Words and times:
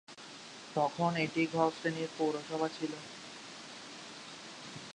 তখন 0.75 1.11
এটি 1.25 1.41
গ 1.47 1.75
শ্রেণীর 1.75 2.09
পৌরসভা 2.17 2.67
ছিল। 2.69 2.93